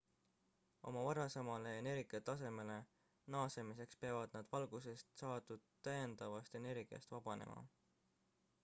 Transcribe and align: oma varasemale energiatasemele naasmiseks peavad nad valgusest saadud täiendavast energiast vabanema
oma 0.91 1.01
varasemale 1.07 1.73
energiatasemele 1.81 2.77
naasmiseks 3.35 4.01
peavad 4.05 4.33
nad 4.39 4.51
valgusest 4.55 5.15
saadud 5.23 5.71
täiendavast 5.91 6.61
energiast 6.63 7.17
vabanema 7.17 7.63